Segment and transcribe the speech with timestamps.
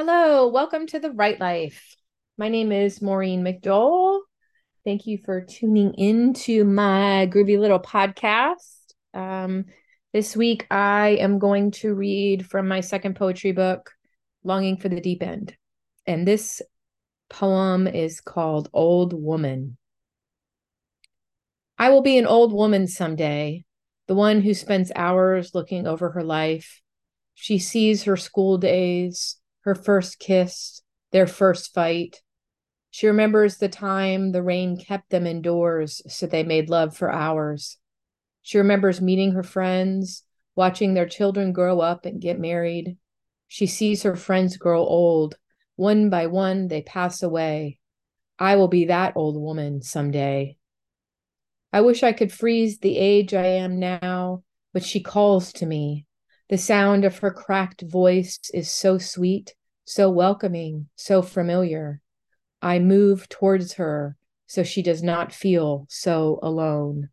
[0.00, 1.96] Hello, welcome to the Right Life.
[2.36, 4.20] My name is Maureen McDonnell.
[4.84, 8.92] Thank you for tuning in to my groovy little podcast.
[9.12, 9.64] Um,
[10.12, 13.90] this week, I am going to read from my second poetry book,
[14.44, 15.56] Longing for the Deep End.
[16.06, 16.62] And this
[17.28, 19.78] poem is called Old Woman.
[21.76, 23.64] I will be an old woman someday,
[24.06, 26.82] the one who spends hours looking over her life.
[27.34, 32.22] She sees her school days her first kiss, their first fight.
[32.90, 37.78] She remembers the time the rain kept them indoors so they made love for hours.
[38.42, 40.24] She remembers meeting her friends,
[40.56, 42.96] watching their children grow up and get married.
[43.46, 45.36] She sees her friends grow old.
[45.76, 47.78] One by one, they pass away.
[48.38, 50.56] I will be that old woman someday.
[51.72, 56.06] I wish I could freeze the age I am now, but she calls to me.
[56.48, 59.54] The sound of her cracked voice is so sweet
[59.88, 62.02] so welcoming, so familiar.
[62.60, 64.16] I move towards her
[64.46, 67.08] so she does not feel so alone.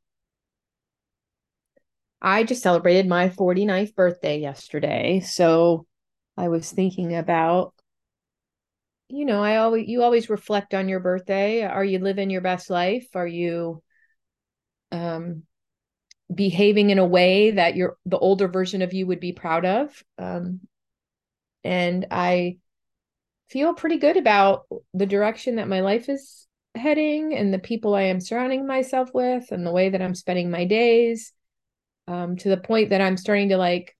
[2.21, 5.21] I just celebrated my 49th birthday yesterday.
[5.21, 5.85] So
[6.35, 7.73] I was thinking about,
[9.07, 11.63] you know, I always, you always reflect on your birthday.
[11.63, 13.07] Are you living your best life?
[13.15, 13.81] Are you,
[14.91, 15.43] um,
[16.33, 20.03] behaving in a way that your the older version of you would be proud of.
[20.17, 20.61] Um,
[21.63, 22.57] and i
[23.49, 28.03] feel pretty good about the direction that my life is heading and the people I
[28.03, 31.31] am surrounding myself with and the way that I'm spending my days
[32.07, 33.95] um, to the point that I'm starting to like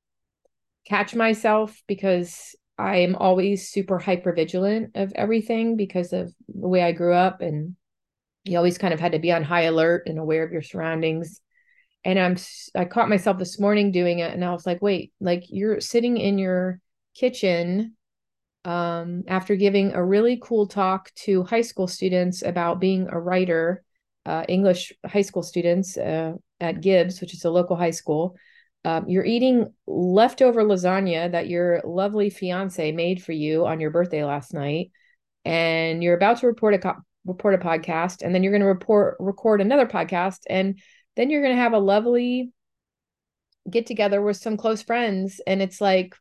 [0.88, 6.82] catch myself because I am always super hyper vigilant of everything because of the way
[6.82, 7.76] I grew up and
[8.44, 11.40] you always kind of had to be on high alert and aware of your surroundings
[12.06, 12.38] and I'm
[12.74, 16.18] I caught myself this morning doing it and I was like wait like you're sitting
[16.18, 16.80] in your
[17.14, 17.96] kitchen
[18.66, 23.84] um, after giving a really cool talk to high school students about being a writer,
[24.26, 28.36] uh, English high school students uh, at Gibbs, which is a local high school.
[28.84, 34.24] Um, you're eating leftover lasagna that your lovely fiance made for you on your birthday
[34.24, 34.92] last night,
[35.44, 38.68] and you're about to report a co- report a podcast, and then you're going to
[38.68, 40.80] report record another podcast, and
[41.16, 42.52] then you're going to have a lovely
[43.70, 46.16] get together with some close friends, and it's like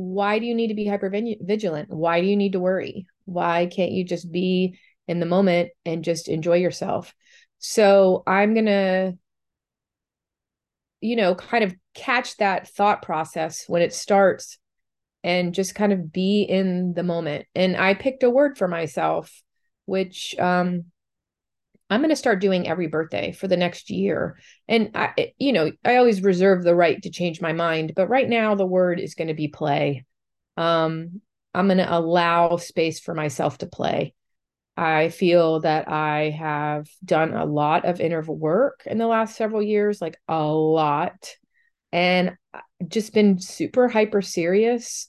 [0.00, 1.90] why do you need to be hyper vigilant?
[1.90, 3.06] Why do you need to worry?
[3.26, 7.14] Why can't you just be in the moment and just enjoy yourself?
[7.58, 9.18] So I'm going to,
[11.00, 14.58] you know, kind of catch that thought process when it starts
[15.22, 17.46] and just kind of be in the moment.
[17.54, 19.42] And I picked a word for myself,
[19.84, 20.86] which um,
[21.90, 24.38] I'm going to start doing every birthday for the next year.
[24.68, 28.28] And I, you know, I always reserve the right to change my mind, but right
[28.28, 30.04] now the word is going to be play.
[30.56, 31.20] Um,
[31.52, 34.14] I'm going to allow space for myself to play.
[34.76, 39.62] I feel that I have done a lot of inner work in the last several
[39.62, 41.34] years, like a lot,
[41.92, 42.36] and
[42.86, 45.08] just been super hyper serious.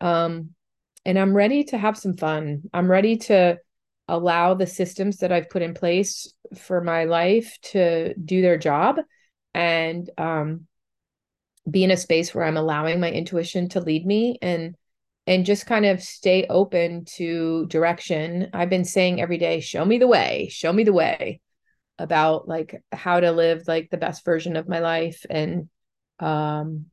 [0.00, 0.50] Um,
[1.04, 2.62] and I'm ready to have some fun.
[2.72, 3.58] I'm ready to
[4.10, 8.96] allow the systems that I've put in place for my life to do their job
[9.54, 10.66] and um,
[11.70, 14.74] be in a space where I'm allowing my intuition to lead me and
[15.26, 18.48] and just kind of stay open to direction.
[18.52, 21.40] I've been saying every day, show me the way, show me the way
[21.98, 25.68] about like how to live like the best version of my life and
[26.18, 26.86] um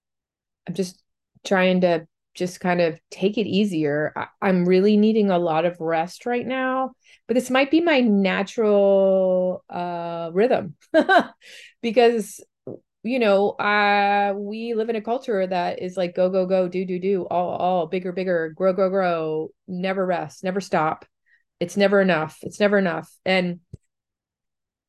[0.67, 1.01] I'm just
[1.45, 2.05] trying to
[2.38, 4.14] just kind of take it easier.
[4.16, 6.92] I, am really needing a lot of rest right now,
[7.28, 10.76] but this might be my natural uh, rhythm
[11.81, 12.40] because
[13.03, 16.86] you know, uh, we live in a culture that is like go, go, go, do,
[16.86, 21.06] do, do, all, all bigger, bigger, grow, grow, grow, never rest, never stop.
[21.59, 22.38] It's never enough.
[22.42, 23.09] It's never enough.
[23.26, 23.62] And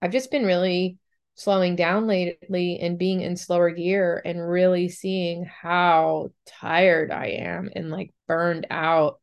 [0.03, 0.99] I've just been really
[1.39, 7.71] slowing down lately and being in slower gear and really seeing how tired I am
[7.77, 9.21] and like burned out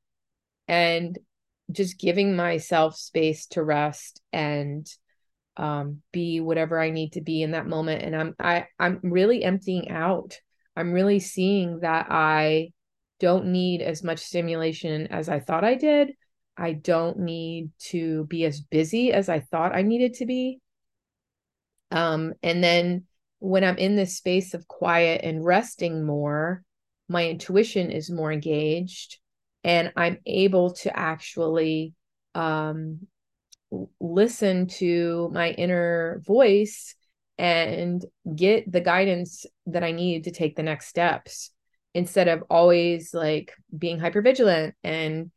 [0.70, 1.20] and
[1.70, 4.88] just giving myself space to rest and
[5.58, 9.44] um be whatever I need to be in that moment and I'm I I'm really
[9.44, 10.40] emptying out.
[10.74, 12.72] I'm really seeing that I
[13.20, 16.14] don't need as much stimulation as I thought I did.
[16.56, 20.62] I don't need to be as busy as I thought I needed to be.
[21.96, 23.06] Um, and then
[23.40, 26.64] when I'm in this space of quiet and resting more,
[27.10, 29.18] my intuition is more engaged
[29.64, 31.94] and I'm able to actually
[32.36, 33.08] um,
[34.00, 36.96] listen to my inner voice
[37.38, 38.06] and
[38.36, 41.52] get the guidance that I need to take the next steps.
[41.94, 45.32] instead of always like being hyper vigilant and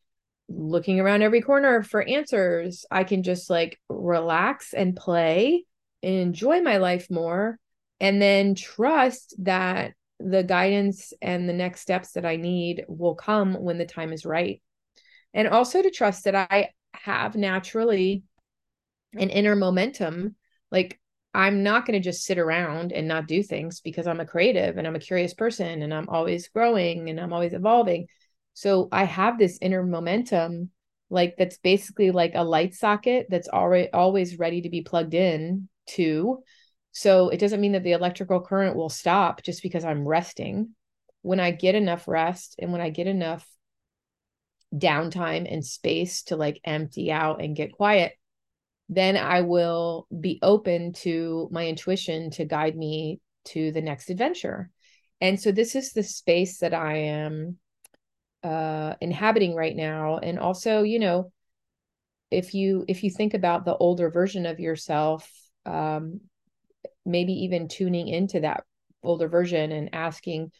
[0.48, 5.64] looking around every corner for answers i can just like relax and play
[6.02, 7.58] enjoy my life more
[8.00, 13.54] and then trust that the guidance and the next steps that i need will come
[13.54, 14.62] when the time is right
[15.34, 18.22] and also to trust that i have naturally
[19.14, 20.34] an inner momentum
[20.70, 20.98] like
[21.34, 24.76] I'm not going to just sit around and not do things because I'm a creative
[24.76, 28.06] and I'm a curious person and I'm always growing and I'm always evolving.
[28.54, 30.70] So I have this inner momentum
[31.10, 35.68] like that's basically like a light socket that's already always ready to be plugged in
[35.88, 36.42] to.
[36.92, 40.70] So it doesn't mean that the electrical current will stop just because I'm resting.
[41.22, 43.46] When I get enough rest and when I get enough
[44.74, 48.12] downtime and space to like empty out and get quiet,
[48.88, 54.70] then I will be open to my intuition to guide me to the next adventure.
[55.20, 57.58] And so this is the space that I am
[58.44, 61.32] uh inhabiting right now and also, you know,
[62.30, 65.30] if you if you think about the older version of yourself,
[65.68, 66.20] um
[67.04, 68.64] maybe even tuning into that
[69.02, 70.50] older version and asking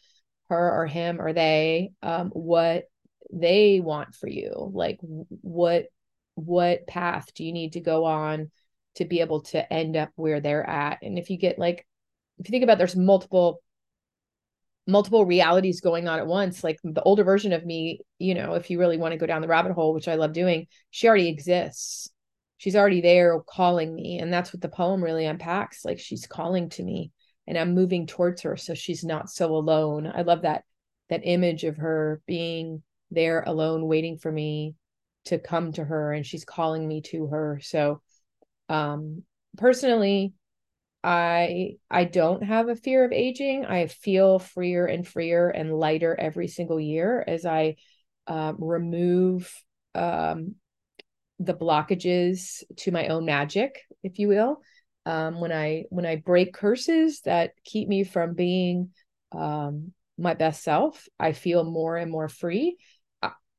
[0.49, 2.85] her or him or they um what
[3.31, 5.85] they want for you, like what
[6.35, 8.49] what path do you need to go on
[8.95, 10.99] to be able to end up where they're at?
[11.03, 11.85] And if you get like
[12.39, 13.61] if you think about there's multiple
[14.87, 18.71] multiple realities going on at once like the older version of me you know if
[18.71, 21.29] you really want to go down the rabbit hole which i love doing she already
[21.29, 22.09] exists
[22.59, 26.69] she's already there calling me and that's what the poem really unpacks like she's calling
[26.69, 27.11] to me
[27.47, 30.09] and i'm moving towards her so she's not so alone.
[30.13, 30.63] I love that
[31.09, 34.75] that image of her being there alone waiting for me
[35.25, 37.59] to come to her and she's calling me to her.
[37.61, 38.01] So
[38.69, 39.23] um
[39.57, 40.33] personally
[41.03, 43.65] i i don't have a fear of aging.
[43.65, 47.77] I feel freer and freer and lighter every single year as i
[48.27, 49.51] um, remove
[49.95, 50.55] um
[51.39, 54.61] the blockages to my own magic if you will.
[55.05, 58.89] Um when i when i break curses that keep me from being
[59.31, 62.77] um my best self i feel more and more free.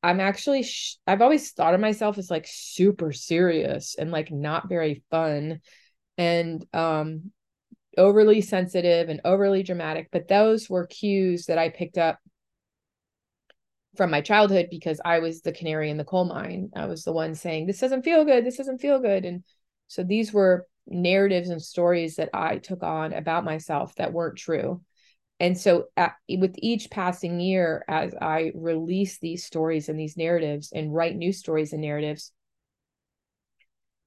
[0.02, 4.68] I'm actually sh- I've always thought of myself as like super serious and like not
[4.68, 5.60] very fun
[6.16, 7.32] and um
[7.98, 12.18] overly sensitive and overly dramatic but those were cues that I picked up
[13.96, 16.70] from my childhood because I was the canary in the coal mine.
[16.74, 19.24] I was the one saying this doesn't feel good, this doesn't feel good.
[19.24, 19.44] And
[19.88, 24.82] so these were narratives and stories that I took on about myself that weren't true.
[25.38, 30.70] And so at, with each passing year as i release these stories and these narratives
[30.70, 32.32] and write new stories and narratives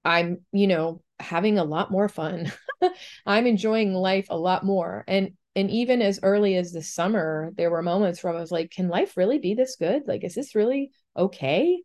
[0.06, 2.52] i'm you know having a lot more fun.
[3.26, 5.04] I'm enjoying life a lot more.
[5.08, 8.72] And and even as early as the summer there were moments where i was like
[8.72, 10.04] can life really be this good?
[10.08, 11.82] Like is this really okay?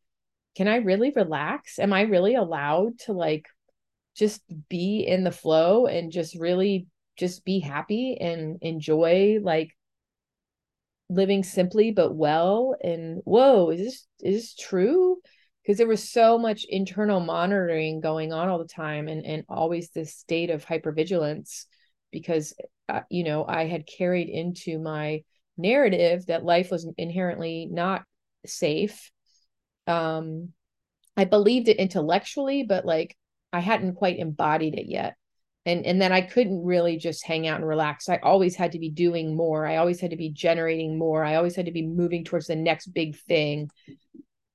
[0.57, 1.79] Can i really relax?
[1.79, 3.47] Am i really allowed to like
[4.17, 6.87] just be in the flow and just really
[7.17, 9.77] just be happy and enjoy like
[11.09, 12.77] living simply but well?
[12.83, 15.19] And whoa is this is this true?
[15.63, 19.91] Because there was so much internal monitoring going on all the time and and always
[19.91, 21.67] this state of hypervigilance
[22.11, 22.55] because
[22.89, 25.23] uh, you know i had carried into my
[25.57, 28.03] narrative that life was inherently not
[28.47, 29.11] safe
[29.87, 30.51] um
[31.17, 33.17] i believed it intellectually but like
[33.53, 35.15] i hadn't quite embodied it yet
[35.69, 38.09] and and then I couldn't really just hang out and relax.
[38.09, 39.67] I always had to be doing more.
[39.67, 41.23] I always had to be generating more.
[41.23, 43.69] I always had to be moving towards the next big thing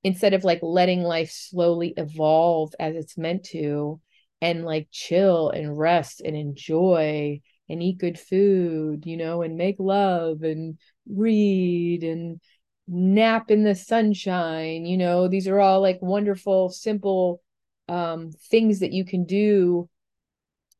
[0.02, 4.00] instead of like letting life slowly evolve as it's meant to
[4.44, 9.76] and like chill and rest and enjoy and eat good food, you know, and make
[9.78, 12.38] love and read and
[12.86, 17.40] nap in the sunshine, you know, these are all like wonderful simple
[17.88, 19.88] um things that you can do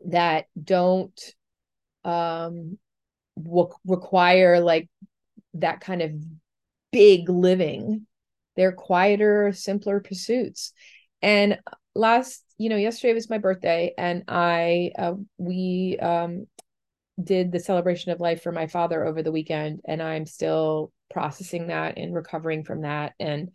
[0.06, 1.18] that don't
[2.04, 2.78] um
[3.42, 4.88] w- require like
[5.54, 6.12] that kind of
[6.92, 8.06] big living.
[8.56, 10.73] They're quieter simpler pursuits.
[11.23, 11.59] And
[11.94, 16.46] last you know yesterday was my birthday and i uh, we um
[17.22, 21.68] did the celebration of life for my father over the weekend and i'm still processing
[21.68, 23.50] that and recovering from that and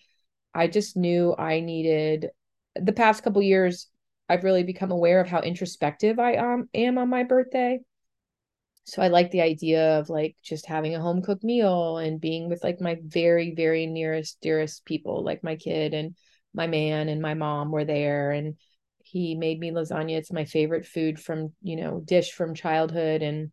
[0.53, 2.29] i just knew i needed
[2.75, 3.87] the past couple years
[4.29, 7.79] I've really become aware of how introspective I um, am on my birthday.
[8.83, 12.47] So I like the idea of like just having a home cooked meal and being
[12.47, 16.15] with like my very, very nearest, dearest people, like my kid and
[16.53, 18.31] my man and my mom were there.
[18.31, 18.55] And
[19.03, 20.17] he made me lasagna.
[20.17, 23.21] It's my favorite food from, you know, dish from childhood.
[23.21, 23.51] And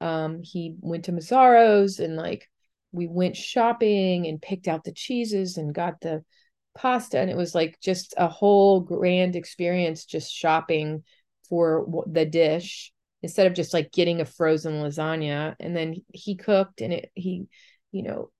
[0.00, 2.48] um, he went to Mazzaro's and like
[2.92, 6.24] we went shopping and picked out the cheeses and got the
[6.74, 11.02] pasta and it was like just a whole grand experience just shopping
[11.48, 16.80] for the dish instead of just like getting a frozen lasagna and then he cooked
[16.80, 17.46] and it he
[17.90, 18.30] you know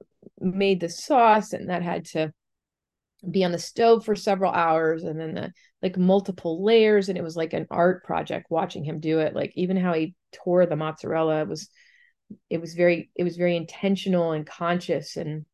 [0.40, 2.32] made the sauce and that had to
[3.28, 7.24] be on the stove for several hours and then the like multiple layers and it
[7.24, 9.34] was like an art project watching him do it.
[9.34, 11.68] Like even how he tore the mozzarella was
[12.50, 15.46] it was very it was very intentional and conscious and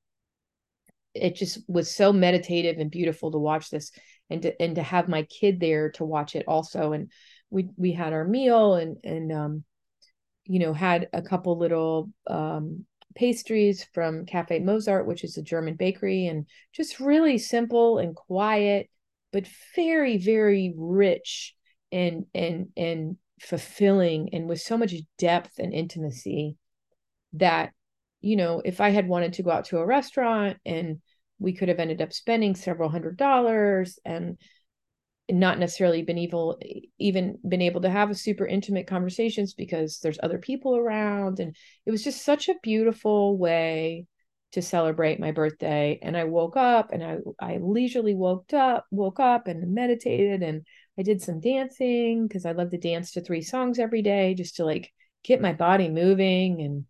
[1.14, 3.92] it just was so meditative and beautiful to watch this
[4.30, 6.92] and to and to have my kid there to watch it also.
[6.92, 7.10] And
[7.50, 9.64] we we had our meal and and um
[10.44, 15.74] you know had a couple little um pastries from Cafe Mozart, which is a German
[15.74, 18.90] bakery, and just really simple and quiet,
[19.32, 21.54] but very, very rich
[21.92, 26.56] and and and fulfilling and with so much depth and intimacy
[27.34, 27.72] that
[28.20, 31.00] you know if i had wanted to go out to a restaurant and
[31.38, 34.38] we could have ended up spending several hundred dollars and
[35.30, 36.58] not necessarily been able
[36.98, 41.40] even been able to have a super intimate conversations because there's other people around.
[41.40, 44.06] And it was just such a beautiful way
[44.52, 45.98] to celebrate my birthday.
[46.02, 50.66] And i woke up and i i leisurely woke up woke up and meditated and
[50.98, 54.56] i did some dancing because i love to dance to three songs every day just
[54.56, 56.60] to like get my body moving.
[56.60, 56.84] And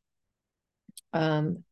[1.12, 1.64] um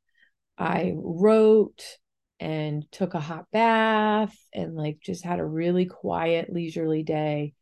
[0.56, 1.98] i wrote
[2.42, 7.54] and took a hot bath and like just had a really quiet leisurely day.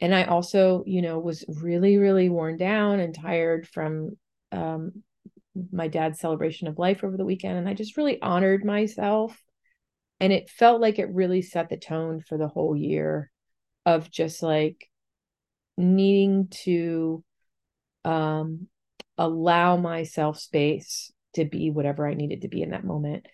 [0.00, 4.16] And i also you know was really really worn down and tired from
[4.50, 5.02] um,
[5.70, 9.38] my dad's celebration of life over the weekend and i just really honored myself.
[10.20, 13.30] And it felt like it really set the tone for the whole year
[13.86, 14.88] of just like
[15.76, 17.22] needing to
[18.06, 18.68] um
[19.18, 23.26] allow myself space to be whatever i needed to be in that moment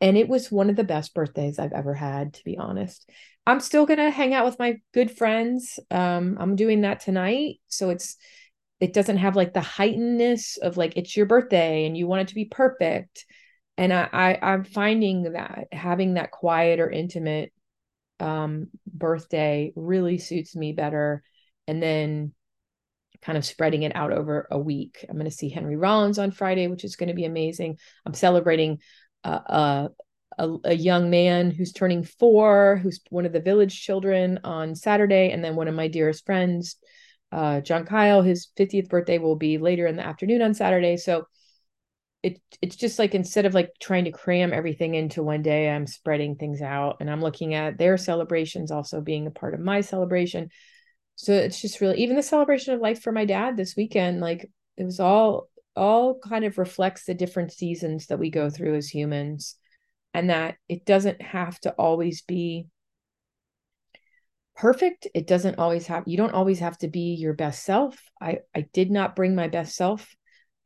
[0.00, 3.08] and it was one of the best birthdays I've ever had, to be honest.
[3.46, 5.78] I'm still gonna hang out with my good friends.
[5.90, 8.16] Um, I'm doing that tonight, so it's
[8.80, 12.28] it doesn't have like the heightenedness of like it's your birthday and you want it
[12.28, 13.26] to be perfect.
[13.76, 17.52] And I, I I'm finding that having that quiet or intimate
[18.20, 21.22] um birthday really suits me better.
[21.66, 22.32] And then
[23.22, 25.04] kind of spreading it out over a week.
[25.08, 27.78] I'm going to see Henry Rollins on Friday, which is going to be amazing.
[28.06, 28.78] I'm celebrating
[29.24, 29.90] a,
[30.38, 35.30] a, a young man who's turning four, who's one of the village children on Saturday,
[35.30, 36.76] and then one of my dearest friends,
[37.32, 40.96] uh, John Kyle, his 50th birthday will be later in the afternoon on Saturday.
[40.96, 41.26] So
[42.22, 45.86] it it's just like instead of like trying to cram everything into one day, I'm
[45.86, 49.80] spreading things out and I'm looking at their celebrations also being a part of my
[49.80, 50.50] celebration.
[51.16, 54.50] So it's just really even the celebration of life for my dad this weekend, like
[54.76, 58.88] it was all all kind of reflects the different seasons that we go through as
[58.88, 59.56] humans
[60.12, 62.66] and that it doesn't have to always be
[64.56, 65.06] perfect.
[65.14, 67.98] It doesn't always have you don't always have to be your best self.
[68.20, 70.14] I i did not bring my best self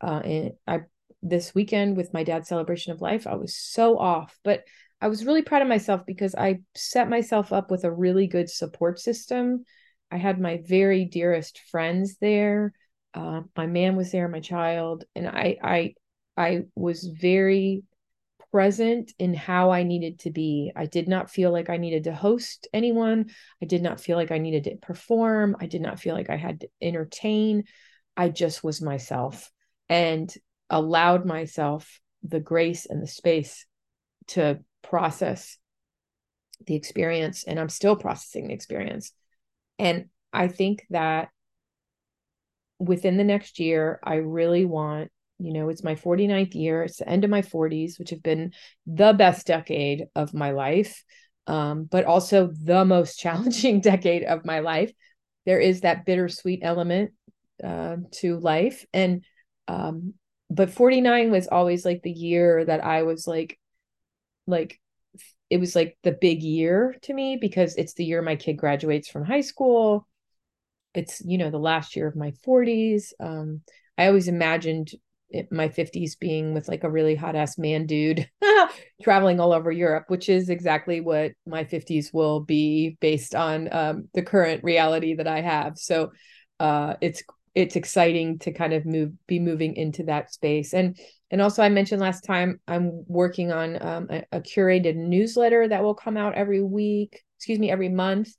[0.01, 0.81] uh and i
[1.21, 3.25] this weekend with my dad's celebration of life.
[3.27, 4.63] I was so off but
[5.01, 8.49] i was really proud of myself because i set myself up with a really good
[8.49, 9.63] support system.
[10.11, 12.73] I had my very dearest friends there
[13.15, 15.95] uh, my man was there, my child, and I I
[16.37, 17.83] I was very
[18.51, 20.71] present in how I needed to be.
[20.75, 23.29] I did not feel like I needed to host anyone.
[23.61, 25.55] I did not feel like I needed to perform.
[25.59, 27.63] I did not feel like I had to entertain.
[28.15, 29.51] I just was myself
[29.89, 30.33] and
[30.69, 33.65] allowed myself the grace and the space
[34.27, 35.57] to process
[36.65, 37.43] the experience.
[37.43, 39.11] And I'm still processing the experience.
[39.79, 41.29] And I think that
[42.79, 47.09] within the next year, I really want, you know, it's my 49th year, it's the
[47.09, 48.53] end of my 40s, which have been
[48.85, 51.03] the best decade of my life,
[51.47, 54.91] um, but also the most challenging decade of my life.
[55.45, 57.11] There is that bittersweet element
[57.63, 58.85] uh, to life.
[58.93, 59.23] And,
[59.67, 60.15] um,
[60.49, 63.59] but 49 was always like the year that I was like,
[64.47, 64.79] like,
[65.49, 69.07] it was like the big year to me because it's the year my kid graduates
[69.07, 70.07] from high school
[70.97, 73.61] it's you know the last year of my 40s um
[73.97, 74.91] i always imagined
[75.29, 78.29] it, my 50s being with like a really hot ass man dude
[79.03, 84.07] traveling all over europe which is exactly what my 50s will be based on um,
[84.13, 85.77] the current reality that i have.
[85.77, 86.11] So
[86.59, 87.23] uh it's
[87.53, 90.73] it's exciting to kind of move be moving into that space.
[90.73, 90.97] And
[91.31, 95.83] and also i mentioned last time i'm working on um, a, a curated newsletter that
[95.83, 98.29] will come out every week excuse me every month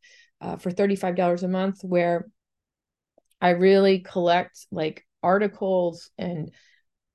[0.41, 2.27] uh, for $35 a month where
[3.40, 6.50] I really collect like articles and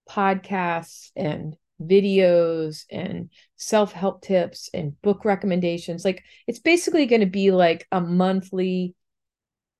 [0.09, 6.05] podcasts and videos and self-help tips and book recommendations.
[6.05, 8.95] Like it's basically going to be like a monthly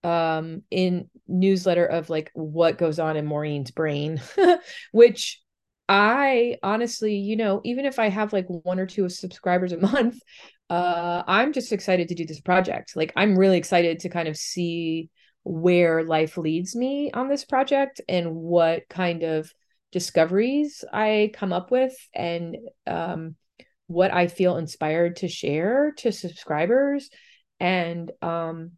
[0.04, 4.20] um in newsletter of like what goes on in Maureen's brain
[4.92, 5.40] which
[5.88, 10.20] I honestly you know even if I have like one or two subscribers a month
[10.72, 12.96] uh I'm just excited to do this project.
[12.96, 15.12] Like I'm really excited to kind of see
[15.44, 19.52] where life leads me on this project and what kind of
[19.92, 23.36] discoveries I come up with and um,
[23.88, 27.10] what I feel inspired to share to subscribers.
[27.60, 28.72] And, um,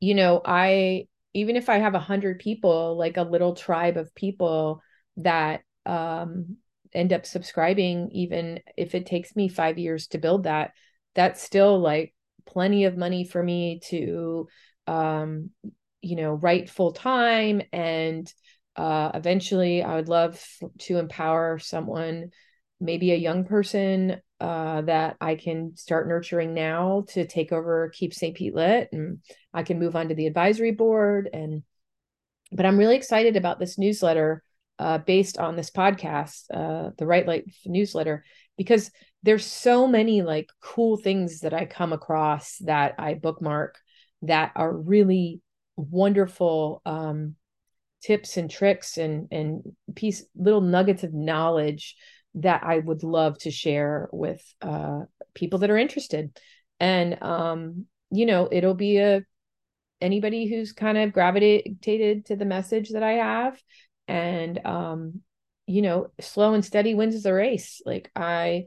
[0.00, 4.14] you know, I, even if I have a hundred people, like a little tribe of
[4.14, 4.82] people
[5.18, 6.56] that um,
[6.92, 10.72] end up subscribing, even if it takes me five years to build that,
[11.14, 12.14] that's still like
[12.46, 14.48] plenty of money for me to,
[14.88, 15.50] um,
[16.00, 18.32] you know, write full time and
[18.78, 20.40] uh, eventually, I would love
[20.82, 22.30] to empower someone,
[22.80, 28.14] maybe a young person uh, that I can start nurturing now to take over Keep
[28.14, 28.36] St.
[28.36, 29.18] Pete Lit, and
[29.52, 31.28] I can move on to the advisory board.
[31.32, 31.64] And
[32.52, 34.44] but I'm really excited about this newsletter
[34.78, 38.24] uh, based on this podcast, uh, the Right Life newsletter,
[38.56, 38.92] because
[39.24, 43.76] there's so many like cool things that I come across that I bookmark
[44.22, 45.40] that are really
[45.76, 47.36] wonderful um,
[48.02, 49.62] tips and tricks and and
[49.94, 51.96] piece little nuggets of knowledge
[52.34, 55.00] that I would love to share with uh,
[55.34, 56.38] people that are interested.
[56.78, 59.22] And um, you know, it'll be a
[60.00, 63.60] anybody who's kind of gravitated to the message that I have,
[64.06, 65.20] and um,
[65.66, 67.82] you know, slow and steady wins the race.
[67.84, 68.66] Like I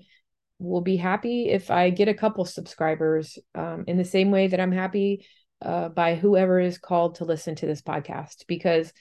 [0.59, 4.59] will be happy if I get a couple subscribers, um, in the same way that
[4.59, 5.25] I'm happy
[5.61, 8.91] uh, by whoever is called to listen to this podcast because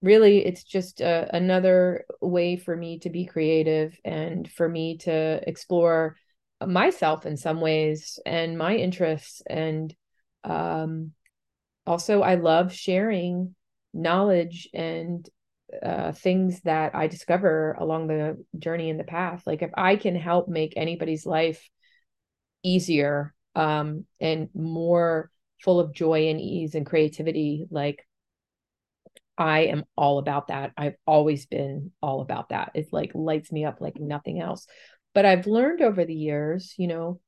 [0.00, 5.40] really it's just uh, another way for me to be creative and for me to
[5.48, 6.16] explore
[6.64, 9.42] myself in some ways and my interests.
[9.48, 9.94] And
[10.44, 11.12] um,
[11.86, 13.54] also i love sharing
[13.92, 15.28] knowledge and
[15.82, 19.42] uh, things that i discover along the journey in the path.
[19.46, 21.68] Like if i can help make anybody's life
[22.62, 25.30] easier um, and more
[25.62, 28.06] full of joy and ease and creativity like
[29.38, 30.72] I am all about that.
[30.76, 32.72] I've always been all about that.
[32.74, 34.66] It like lights me up like nothing else.
[35.14, 37.20] But I've learned over the years, you know,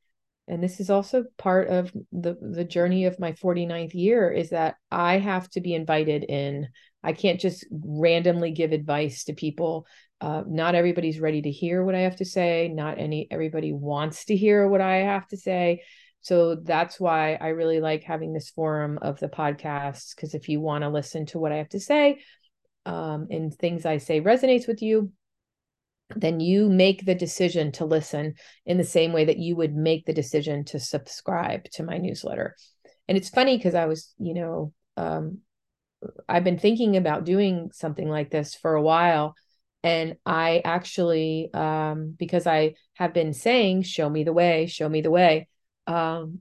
[0.47, 4.77] and this is also part of the the journey of my 49th year is that
[4.91, 6.69] I have to be invited in.
[7.03, 9.87] I can't just randomly give advice to people.
[10.21, 12.69] Uh, not everybody's ready to hear what I have to say.
[12.69, 15.83] Not any everybody wants to hear what I have to say.
[16.25, 20.17] So that's why I really like having this forum of the podcast.
[20.17, 22.23] Because if you want to listen to what I have to say
[22.87, 25.13] um, and things I say resonates with you,
[26.17, 30.07] then you make the decision to listen in the same way that you would make
[30.07, 32.57] the decision to subscribe to my newsletter.
[33.07, 35.41] And it's funny because I was, you know, um,
[36.27, 39.35] I've been thinking about doing something like this for a while.
[39.83, 45.03] And I actually, um, because I have been saying, show me the way, show me
[45.03, 45.49] the way,
[45.87, 46.41] um,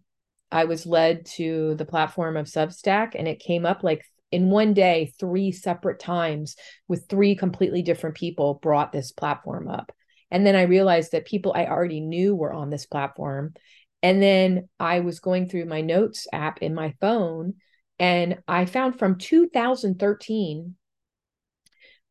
[0.51, 4.73] I was led to the platform of Substack, and it came up like in one
[4.73, 6.55] day, three separate times
[6.87, 9.91] with three completely different people brought this platform up.
[10.31, 13.53] And then I realized that people I already knew were on this platform.
[14.01, 17.55] And then I was going through my notes app in my phone,
[17.99, 20.75] and I found from 2013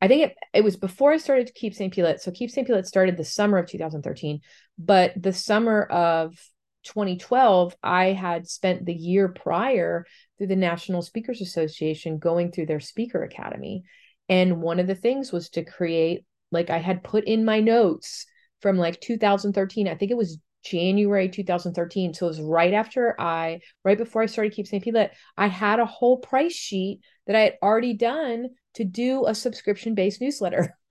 [0.01, 1.97] I think it, it was before I started Keep St.
[1.97, 2.21] Lit.
[2.21, 2.69] So Keep St.
[2.69, 4.41] Lit started the summer of 2013,
[4.77, 6.37] but the summer of
[6.83, 12.81] 2012, I had spent the year prior through the National Speakers Association going through their
[12.81, 13.85] speaker academy.
[14.29, 18.27] And one of the things was to create, like, I had put in my notes
[18.61, 22.15] from like 2013, I think it was January 2013.
[22.15, 24.83] So it was right after I, right before I started Keep St.
[24.83, 29.35] Pete I had a whole price sheet that I had already done to do a
[29.35, 30.77] subscription based newsletter.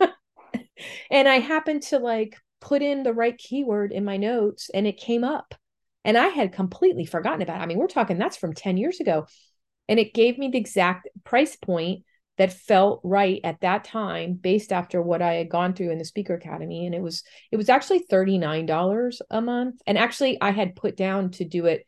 [1.11, 4.97] and I happened to like put in the right keyword in my notes and it
[4.97, 5.55] came up.
[6.03, 7.63] And I had completely forgotten about it.
[7.63, 9.27] I mean, we're talking that's from 10 years ago.
[9.87, 12.03] And it gave me the exact price point
[12.37, 16.05] that felt right at that time based after what I had gone through in the
[16.05, 20.75] speaker academy and it was it was actually $39 a month and actually I had
[20.75, 21.85] put down to do it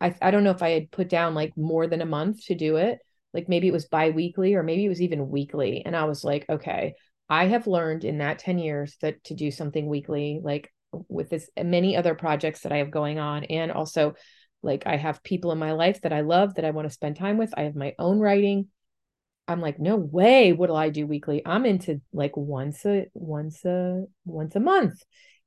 [0.00, 2.54] I I don't know if I had put down like more than a month to
[2.54, 2.98] do it
[3.34, 6.46] like maybe it was bi-weekly or maybe it was even weekly and I was like
[6.48, 6.94] okay
[7.28, 10.72] I have learned in that 10 years that to do something weekly like
[11.08, 14.14] with this many other projects that I have going on and also
[14.62, 17.16] like I have people in my life that I love that I want to spend
[17.16, 17.54] time with.
[17.56, 18.68] I have my own writing.
[19.48, 21.42] I'm like, no way what'll I do weekly.
[21.44, 25.02] I'm into like once a once a once a month.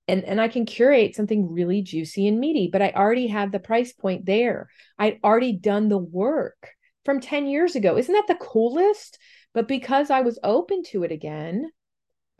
[0.07, 3.59] And and I can curate something really juicy and meaty, but I already had the
[3.59, 4.67] price point there.
[4.97, 6.69] I'd already done the work
[7.05, 7.97] from 10 years ago.
[7.97, 9.17] Isn't that the coolest?
[9.53, 11.69] But because I was open to it again,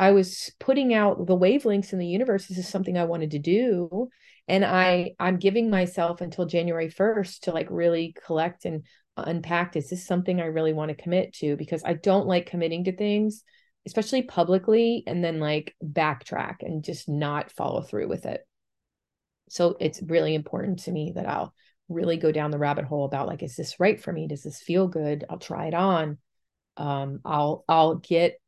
[0.04, 2.48] I was putting out the wavelengths in the universe.
[2.48, 4.10] This is something I wanted to do.
[4.50, 8.84] And I I'm giving myself until January 1st to like really collect and
[9.16, 11.56] unpack is this something I really want to commit to?
[11.56, 13.44] Because I don't like committing to things,
[13.86, 18.46] especially publicly, and then like backtrack and just not follow through with it.
[19.48, 21.54] So it's really important to me that I'll
[21.88, 24.28] really go down the rabbit hole about like, is this right for me?
[24.28, 25.24] Does this feel good?
[25.30, 26.18] I'll try it on.
[26.76, 28.42] Um, I'll I'll get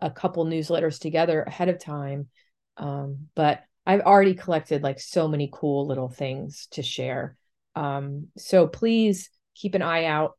[0.00, 2.28] a, couple newsletters together ahead of time.
[2.76, 7.36] Um, but I've already collected like so many cool little things to share.
[7.74, 10.32] Um, so please keep an eye out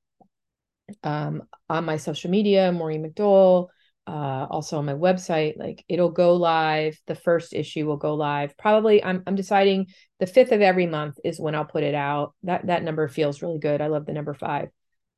[1.03, 3.67] um, on my social media, Maureen McDonnell,
[4.07, 5.57] uh, also on my website.
[5.57, 6.99] Like it'll go live.
[7.07, 8.57] The first issue will go live.
[8.57, 9.87] Probably I'm I'm deciding
[10.19, 12.33] the fifth of every month is when I'll put it out.
[12.43, 13.81] That that number feels really good.
[13.81, 14.69] I love the number five.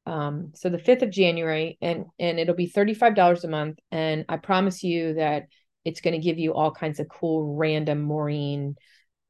[0.05, 3.79] Um, so the fifth of January, and and it'll be thirty five dollars a month.
[3.91, 5.47] And I promise you that
[5.85, 8.75] it's going to give you all kinds of cool random Maureen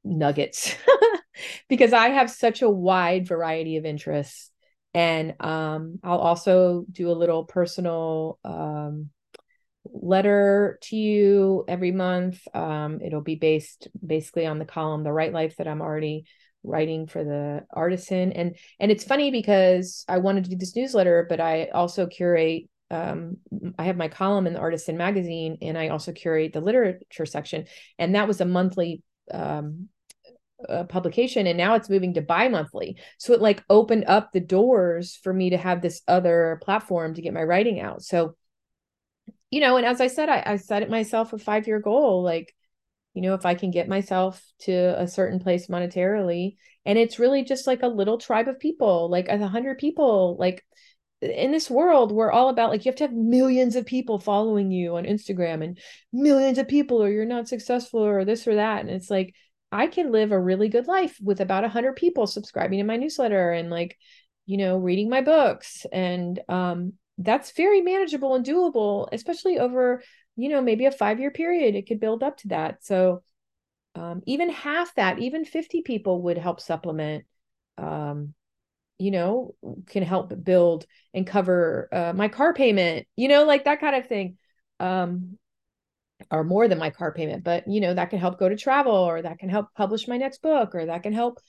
[0.03, 0.75] nuggets
[1.69, 4.51] because I have such a wide variety of interests
[4.93, 9.09] and um, I'll also do a little personal um,
[9.85, 12.39] letter to you every month.
[12.53, 16.25] Um, it'll be based basically on the column "The Right Life" that I'm already
[16.63, 21.25] writing for the artisan, and and it's funny because I wanted to do this newsletter,
[21.29, 22.69] but I also curate.
[22.91, 23.37] Um,
[23.79, 27.65] I have my column in the Artisan magazine, and I also curate the literature section,
[27.97, 29.89] and that was a monthly um,
[30.69, 32.97] uh, publication and now it's moving to bi-monthly.
[33.17, 37.21] So it like opened up the doors for me to have this other platform to
[37.21, 38.01] get my writing out.
[38.03, 38.35] So
[39.53, 42.23] you know and as i said i, I set it myself a five year goal
[42.23, 42.55] like
[43.13, 47.43] you know if i can get myself to a certain place monetarily and it's really
[47.43, 50.63] just like a little tribe of people like a hundred people like
[51.21, 54.71] in this world we're all about like you have to have millions of people following
[54.71, 55.79] you on instagram and
[56.11, 59.33] millions of people or you're not successful or this or that and it's like
[59.73, 62.95] I can live a really good life with about a 100 people subscribing to my
[62.95, 63.97] newsletter and like,
[64.45, 65.87] you know, reading my books.
[65.91, 70.03] And um, that's very manageable and doable, especially over,
[70.35, 71.75] you know, maybe a five year period.
[71.75, 72.83] It could build up to that.
[72.83, 73.23] So
[73.95, 77.25] um, even half that, even 50 people would help supplement.
[77.77, 78.33] Um,
[78.99, 79.55] you know,
[79.87, 84.07] can help build and cover uh, my car payment, you know, like that kind of
[84.07, 84.37] thing.
[84.79, 85.37] Um,
[86.31, 88.93] or more than my car payment but you know that can help go to travel
[88.93, 91.39] or that can help publish my next book or that can help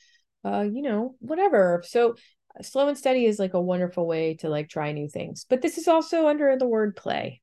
[0.44, 2.14] uh you know whatever so
[2.62, 5.78] slow and steady is like a wonderful way to like try new things but this
[5.78, 7.40] is also under the word play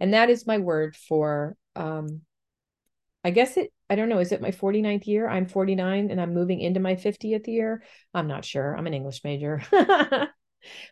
[0.00, 2.20] and that is my word for um
[3.24, 6.34] i guess it i don't know is it my 49th year i'm 49 and i'm
[6.34, 7.82] moving into my 50th year
[8.14, 9.62] i'm not sure i'm an english major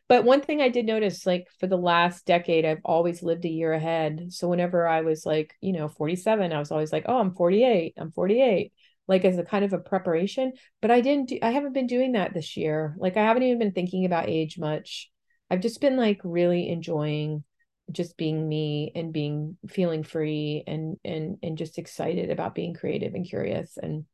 [0.09, 3.51] But one thing I did notice, like for the last decade, I've always lived a
[3.51, 4.33] year ahead.
[4.33, 7.95] So whenever I was like, you know, 47, I was always like, oh, I'm 48,
[7.97, 8.73] I'm 48,
[9.09, 10.53] like as a kind of a preparation.
[10.81, 12.95] But I didn't do, I haven't been doing that this year.
[12.99, 15.11] Like I haven't even been thinking about age much.
[15.51, 17.45] I've just been like really enjoying
[17.93, 23.15] just being me and being feeling free and and and just excited about being creative
[23.15, 24.05] and curious and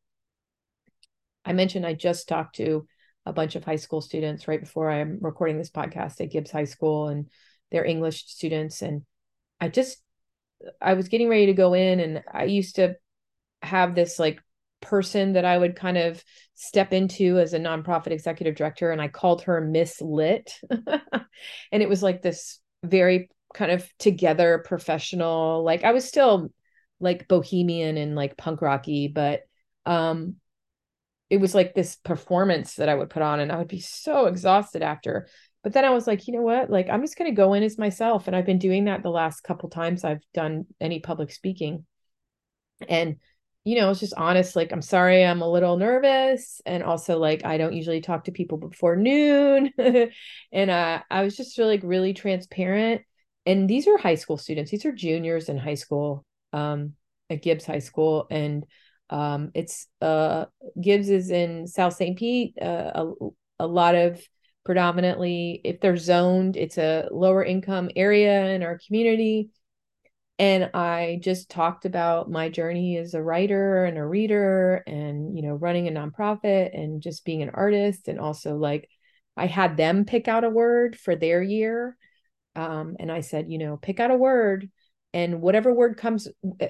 [1.44, 2.87] I mentioned I just talked to
[3.24, 6.64] a bunch of high school students right before I'm recording this podcast at Gibbs High
[6.64, 7.28] School and
[7.70, 8.82] they're English students.
[8.82, 9.02] And
[9.61, 9.98] I just,
[10.80, 12.96] I was getting ready to go in and I used to
[13.62, 14.40] have this like
[14.80, 16.22] person that I would kind of
[16.54, 18.90] step into as a nonprofit executive director.
[18.90, 20.52] And I called her Miss Lit.
[20.70, 26.52] and it was like this very kind of together professional, like I was still
[27.00, 29.42] like bohemian and like punk rocky, but
[29.86, 30.36] um
[31.30, 34.26] it was like this performance that I would put on and I would be so
[34.26, 35.28] exhausted after.
[35.62, 36.68] But then I was like, you know what?
[36.68, 39.10] Like I'm just going to go in as myself and I've been doing that the
[39.10, 41.86] last couple times I've done any public speaking.
[42.86, 43.16] And
[43.64, 47.44] you know, it's just honest like I'm sorry I'm a little nervous and also like
[47.44, 49.72] I don't usually talk to people before noon.
[50.52, 53.02] and uh I was just really like really transparent
[53.46, 54.70] and these are high school students.
[54.70, 56.94] These are juniors in high school um
[57.31, 58.66] at Gibbs High School and
[59.12, 60.46] um, it's uh,
[60.81, 62.18] Gibbs is in South St.
[62.18, 62.57] Pete.
[62.61, 63.28] Uh, a,
[63.61, 64.20] a lot of
[64.64, 69.50] predominantly, if they're zoned, it's a lower income area in our community.
[70.38, 75.42] And I just talked about my journey as a writer and a reader, and you
[75.42, 78.88] know, running a nonprofit and just being an artist, and also like
[79.37, 81.98] I had them pick out a word for their year
[82.54, 84.68] um, and I said, you know, pick out a word
[85.14, 86.28] and whatever word comes
[86.60, 86.68] eh,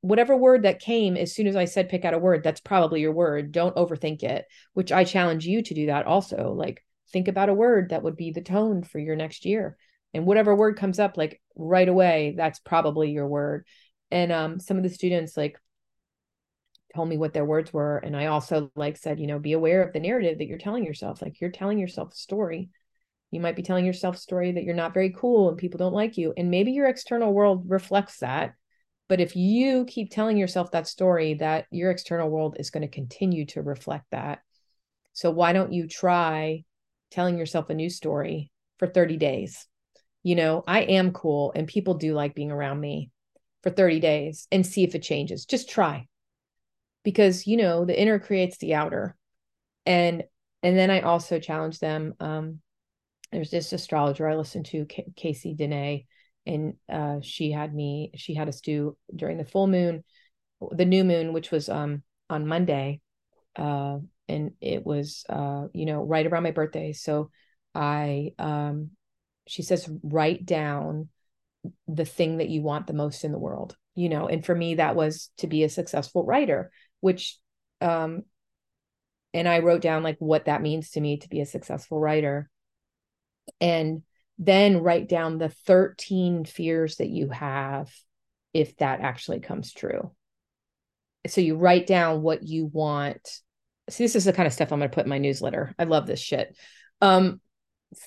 [0.00, 3.00] whatever word that came as soon as i said pick out a word that's probably
[3.00, 3.52] your word.
[3.52, 6.52] Don't overthink it which i challenge you to do that also.
[6.52, 9.76] Like think about a word that would be the tone for your next year.
[10.12, 13.66] And whatever word comes up like right away that's probably your word.
[14.10, 15.58] And um some of the students like
[16.94, 17.98] told me what their words were.
[17.98, 20.84] And i also like said you know be aware of the narrative that you're telling
[20.84, 21.22] yourself.
[21.22, 22.70] Like you're telling yourself a story
[23.30, 25.92] you might be telling yourself a story that you're not very cool and people don't
[25.92, 28.54] like you and maybe your external world reflects that.
[29.08, 32.88] But if you keep telling yourself that story that your external world is going to
[32.88, 34.40] continue to reflect that.
[35.12, 36.64] So why don't you try
[37.10, 39.66] telling yourself a new story for 30 days?
[40.22, 43.10] You know i am cool and people do like being around me
[43.62, 45.44] for 30 days and see if it changes.
[45.44, 46.06] Just try.
[47.02, 49.16] Because you know the inner creates the outer.
[49.84, 50.24] And
[50.62, 52.60] and then i also challenge them um
[53.34, 56.04] there's this astrologer i listened to K- casey dene
[56.46, 60.04] and uh she had me she had us do during the full moon
[60.72, 63.00] the new moon which was um on monday
[63.56, 66.92] uh and it was uh you know right around my birthday.
[66.92, 67.30] So
[67.74, 68.90] i um
[69.46, 71.08] she says write down
[71.88, 74.26] the thing that you want the most in the world you know?
[74.26, 76.70] And for me that was to be a successful writer
[77.00, 77.38] which
[77.80, 78.22] um
[79.32, 82.48] and I wrote down like what that means to me to be a successful writer
[83.60, 84.02] and
[84.38, 87.92] then write down the 13 fears that you have
[88.52, 90.12] if that actually comes true.
[91.26, 93.40] So you write down what you want.
[93.88, 95.74] See, this is the kind of stuff I'm going to put in my newsletter.
[95.78, 96.56] I love this shit.
[97.00, 97.40] Um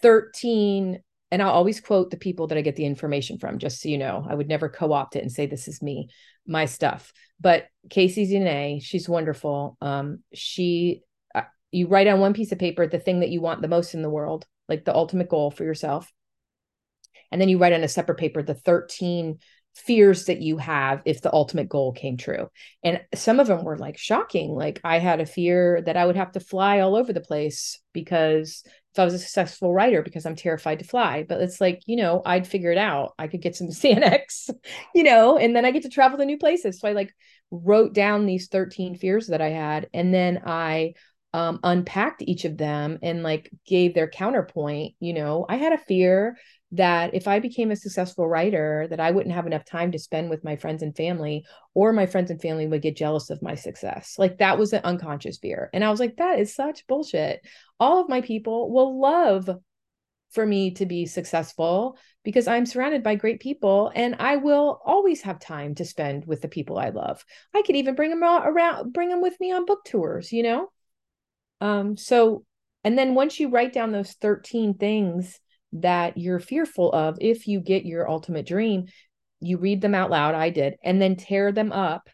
[0.01, 3.89] 13 and I'll always quote the people that I get the information from, just so
[3.89, 4.25] you know.
[4.27, 6.09] I would never co-opt it and say this is me,
[6.45, 7.11] my stuff.
[7.39, 9.77] But Casey Zine, she's wonderful.
[9.81, 11.01] Um, she,
[11.35, 13.93] uh, you write on one piece of paper the thing that you want the most
[13.93, 16.11] in the world, like the ultimate goal for yourself,
[17.31, 19.39] and then you write on a separate paper the 13
[19.77, 22.49] fears that you have if the ultimate goal came true.
[22.83, 24.49] And some of them were like shocking.
[24.55, 27.79] Like I had a fear that I would have to fly all over the place
[27.93, 31.25] because if I was a successful writer because I'm terrified to fly.
[31.27, 33.13] But it's like, you know, I'd figure it out.
[33.19, 34.49] I could get some Xanax,
[34.95, 36.79] you know, and then I get to travel to new places.
[36.79, 37.13] So I like
[37.51, 39.89] wrote down these 13 fears that I had.
[39.93, 40.93] And then I
[41.33, 44.95] um, unpacked each of them and like gave their counterpoint.
[44.99, 46.37] You know, I had a fear
[46.71, 50.29] that if I became a successful writer, that I wouldn't have enough time to spend
[50.29, 53.55] with my friends and family, or my friends and family would get jealous of my
[53.55, 54.15] success.
[54.17, 55.69] Like that was an unconscious fear.
[55.73, 57.45] And I was like, that is such bullshit.
[57.79, 59.49] All of my people will love
[60.31, 65.21] for me to be successful because I'm surrounded by great people and I will always
[65.21, 67.23] have time to spend with the people I love.
[67.55, 70.69] I could even bring them around, bring them with me on book tours, you know?
[71.61, 72.43] Um, so,
[72.83, 75.39] and then once you write down those 13 things,
[75.73, 78.85] that you're fearful of if you get your ultimate dream
[79.39, 82.09] you read them out loud i did and then tear them up.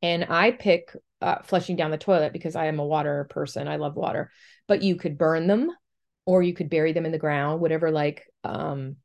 [0.00, 3.76] And i pick uh, flushing down the toilet because i am a water person i
[3.76, 4.30] love water
[4.68, 5.68] but you could burn them
[6.26, 8.96] or you could bury them in the ground whatever like um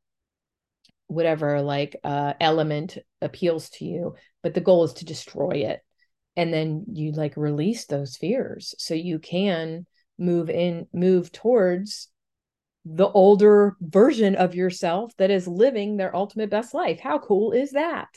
[1.08, 5.80] whatever like uh element appeals to you but the goal is to destroy it
[6.36, 9.86] and then you like release those fears so you can
[10.18, 12.08] move in move towards
[12.84, 17.00] the older version of yourself that is living their ultimate best life.
[17.00, 18.08] How cool is that?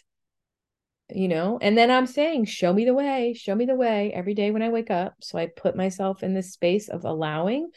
[1.13, 4.33] You know, and then I'm saying, show me the way, show me the way every
[4.33, 5.15] day when I wake up.
[5.21, 7.69] So I put myself in this space of allowing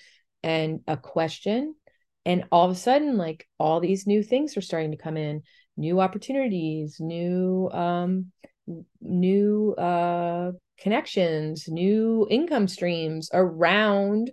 [0.42, 1.76] and a question.
[2.26, 5.42] And all of a sudden, like all these new things are starting to come in,
[5.76, 8.32] new opportunities, new, um,
[9.00, 14.30] new, uh, connections, new income streams around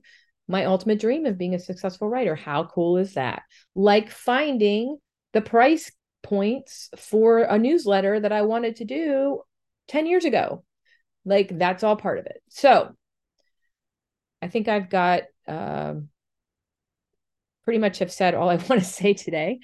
[0.48, 2.36] my ultimate dream of being a successful writer.
[2.36, 3.44] How cool is that?
[3.76, 4.98] Like finding
[5.34, 5.92] the price
[6.24, 9.42] points for a newsletter that I wanted to do
[9.88, 10.64] 10 years ago.
[11.26, 12.42] Like that's all part of it.
[12.50, 12.96] So
[14.42, 16.10] I think I've got um,
[17.66, 19.60] pretty much have said all I want to say today.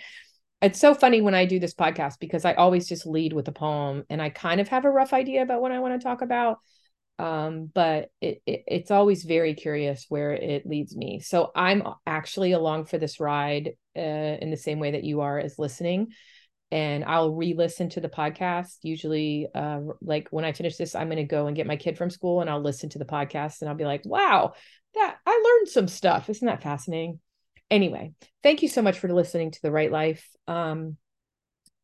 [0.63, 3.52] It's so funny when I do this podcast because I always just lead with a
[3.52, 6.21] poem and I kind of have a rough idea about what I want to talk
[6.21, 6.60] about
[7.19, 11.19] um, but it, it, it's always very curious where it leads me.
[11.19, 15.38] So I'm actually along for this ride uh, in the same way that you are
[15.38, 16.08] as listening.
[16.71, 18.78] And I'll re-listen to the podcast.
[18.82, 21.99] Usually, uh, like when I finish this, I'm going to go and get my kid
[21.99, 24.54] from school, and I'll listen to the podcast, and I'll be like, "Wow,
[24.95, 26.32] that I learned some stuff.
[26.32, 27.19] Isn't that fascinating?"
[27.71, 30.28] Anyway, thank you so much for listening to the Right Life.
[30.47, 30.97] Um,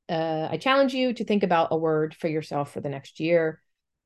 [0.07, 3.61] uh, I challenge you to think about a word for yourself for the next year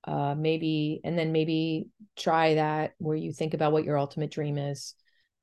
[0.06, 4.58] uh maybe and then maybe try that where you think about what your ultimate dream
[4.58, 4.96] is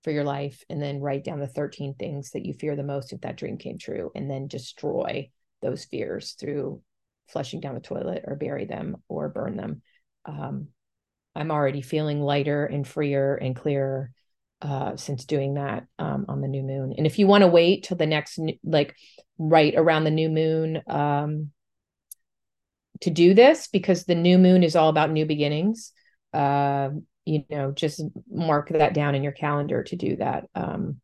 [0.05, 3.13] for your life and then write down the 13 things that you fear the most
[3.13, 5.31] if that dream came true and then destroy
[5.63, 6.83] those fears through
[7.29, 9.83] flushing down the toilet or bury them or burn them
[10.27, 10.69] um,
[11.35, 14.13] i'm already feeling lighter and freer and clearer
[14.63, 16.95] uh, since doing that um, on the new moon.
[16.97, 18.95] And if you want to wait till the next like
[19.39, 21.51] right around the new moon um,
[23.01, 25.93] to do this because the new moon is all about new beginnings
[26.33, 26.91] uh,
[27.25, 31.01] you know just mark that down in your calendar to do that um,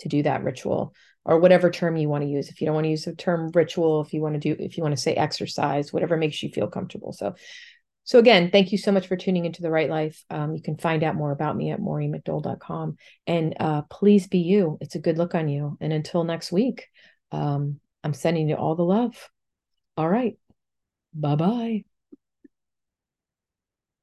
[0.00, 0.94] to do that ritual
[1.24, 2.48] or whatever term you want to use.
[2.48, 4.76] If you don't want to use the term ritual if you want to do if
[4.76, 7.12] you want to say exercise whatever makes you feel comfortable.
[7.12, 7.34] So
[8.06, 10.24] so again thank you so much for tuning into the right life.
[10.30, 14.78] Um, you can find out more about me at maureenmcdonnell.com and uh, please be you.
[14.80, 15.76] It's a good look on you.
[15.82, 16.86] And until next week
[17.32, 19.28] um, i'm sending you all the love.
[19.98, 20.38] All right.
[21.12, 21.84] Bye bye